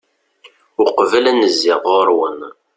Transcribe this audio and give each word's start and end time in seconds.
uqbel 0.83 1.23
ad 1.31 1.35
n-zziɣ 1.37 1.79
ɣur-wen 1.91 2.39